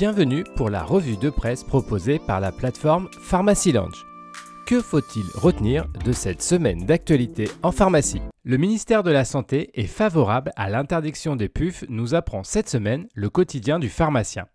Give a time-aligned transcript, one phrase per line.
[0.00, 4.06] Bienvenue pour la revue de presse proposée par la plateforme Pharmacy Lounge.
[4.66, 8.22] Que faut-il retenir de cette semaine d'actualité en pharmacie?
[8.42, 13.08] Le ministère de la Santé est favorable à l'interdiction des puffs, nous apprend cette semaine
[13.12, 14.46] le quotidien du pharmacien.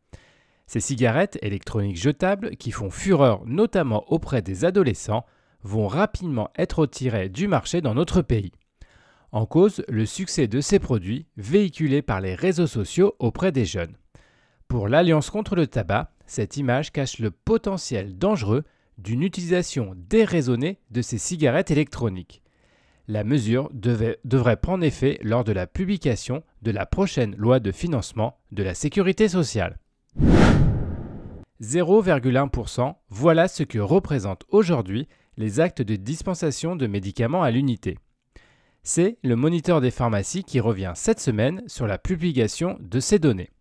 [0.66, 5.28] Ces cigarettes électroniques jetables, qui font fureur notamment auprès des adolescents,
[5.62, 8.52] vont rapidement être retirées du marché dans notre pays.
[9.32, 13.96] En cause, le succès de ces produits véhiculés par les réseaux sociaux auprès des jeunes.
[14.76, 18.66] Pour l'Alliance contre le tabac, cette image cache le potentiel dangereux
[18.98, 22.44] d'une utilisation déraisonnée de ces cigarettes électroniques.
[23.08, 28.38] La mesure devrait prendre effet lors de la publication de la prochaine loi de financement
[28.52, 29.80] de la sécurité sociale.
[31.62, 35.08] 0,1%, voilà ce que représentent aujourd'hui
[35.38, 37.98] les actes de dispensation de médicaments à l'unité.
[38.84, 43.52] C'est le moniteur des pharmacies qui revient cette semaine sur la publication de ces données.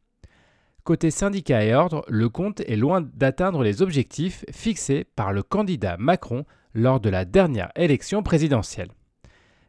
[0.84, 5.96] Côté syndicat et ordre, le compte est loin d'atteindre les objectifs fixés par le candidat
[5.96, 8.90] Macron lors de la dernière élection présidentielle.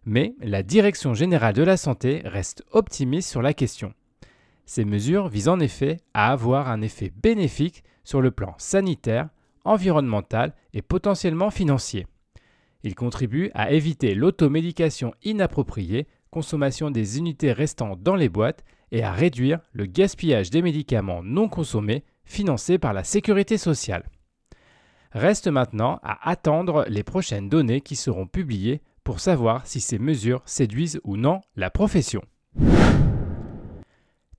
[0.04, 3.94] Mais la Direction générale de la santé reste optimiste sur la question.
[4.66, 9.30] Ces mesures visent en effet à avoir un effet bénéfique sur le plan sanitaire,
[9.64, 12.08] environnemental et potentiellement financier.
[12.84, 19.12] Ils contribuent à éviter l'automédication inappropriée, consommation des unités restantes dans les boîtes et à
[19.12, 24.10] réduire le gaspillage des médicaments non consommés financés par la sécurité sociale.
[25.12, 30.42] Reste maintenant à attendre les prochaines données qui seront publiées pour savoir si ces mesures
[30.46, 32.22] séduisent ou non la profession.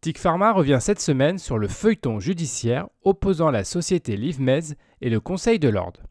[0.00, 5.20] TIC Pharma revient cette semaine sur le feuilleton judiciaire opposant la société Livmez et le
[5.20, 6.02] Conseil de l'ordre.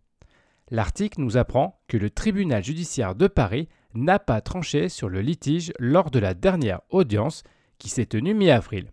[0.71, 5.71] L'article nous apprend que le tribunal judiciaire de Paris n'a pas tranché sur le litige
[5.79, 7.43] lors de la dernière audience
[7.77, 8.91] qui s'est tenue mi-avril.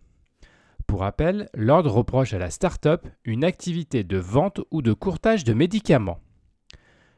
[0.86, 5.54] Pour rappel, l'ordre reproche à la start-up une activité de vente ou de courtage de
[5.54, 6.20] médicaments.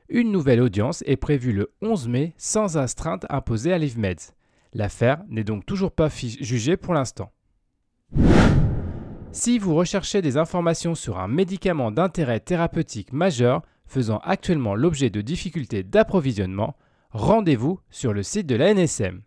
[0.08, 4.32] Une nouvelle audience est prévue le 11 mai sans astreinte imposée à l'IVMEDS.
[4.74, 7.32] L'affaire n'est donc toujours pas jugée pour l'instant.
[9.32, 15.20] Si vous recherchez des informations sur un médicament d'intérêt thérapeutique majeur faisant actuellement l'objet de
[15.20, 16.76] difficultés d'approvisionnement,
[17.10, 19.22] rendez-vous sur le site de la NSM.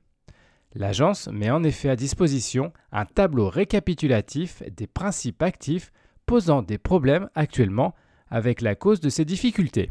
[0.77, 5.91] L'agence met en effet à disposition un tableau récapitulatif des principes actifs
[6.27, 7.95] posant des problèmes actuellement
[8.29, 9.89] avec la cause de ces difficultés.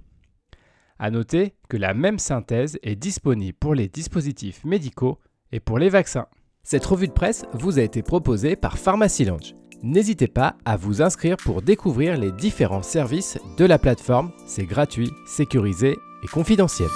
[1.01, 5.19] A noter que la même synthèse est disponible pour les dispositifs médicaux
[5.51, 6.27] et pour les vaccins.
[6.63, 9.57] Cette revue de presse vous a été proposée par Pharmacy Lounge.
[9.83, 14.31] N'hésitez pas à vous inscrire pour découvrir les différents services de la plateforme.
[14.47, 16.89] C'est gratuit, sécurisé et confidentiel.